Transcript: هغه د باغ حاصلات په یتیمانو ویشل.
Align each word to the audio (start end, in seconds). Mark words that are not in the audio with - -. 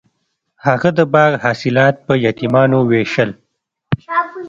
هغه 0.65 0.89
د 0.97 0.99
باغ 1.13 1.31
حاصلات 1.43 1.95
په 2.07 2.13
یتیمانو 2.25 2.79
ویشل. 2.89 3.29